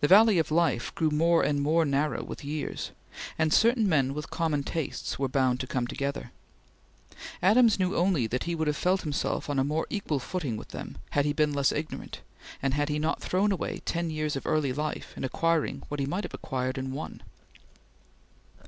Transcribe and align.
The 0.00 0.06
valley 0.06 0.38
of 0.38 0.52
life 0.52 0.94
grew 0.94 1.10
more 1.10 1.42
and 1.42 1.60
more 1.60 1.84
narrow 1.84 2.22
with 2.22 2.44
years, 2.44 2.92
and 3.36 3.52
certain 3.52 3.88
men 3.88 4.14
with 4.14 4.30
common 4.30 4.62
tastes 4.62 5.18
were 5.18 5.26
bound 5.26 5.58
to 5.58 5.66
come 5.66 5.88
together. 5.88 6.30
Adams 7.42 7.76
knew 7.76 7.96
only 7.96 8.28
that 8.28 8.44
he 8.44 8.54
would 8.54 8.68
have 8.68 8.76
felt 8.76 9.00
himself 9.00 9.50
on 9.50 9.58
a 9.58 9.64
more 9.64 9.88
equal 9.90 10.20
footing 10.20 10.56
with 10.56 10.68
them 10.68 10.98
had 11.10 11.24
he 11.24 11.32
been 11.32 11.52
less 11.52 11.72
ignorant, 11.72 12.20
and 12.62 12.74
had 12.74 12.88
he 12.90 13.00
not 13.00 13.20
thrown 13.20 13.50
away 13.50 13.80
ten 13.84 14.08
years 14.08 14.36
of 14.36 14.46
early 14.46 14.72
life 14.72 15.12
in 15.16 15.24
acquiring 15.24 15.82
what 15.88 15.98
he 15.98 16.06
might 16.06 16.22
have 16.22 16.32
acquired 16.34 16.78
in 16.78 16.92
one. 16.92 17.20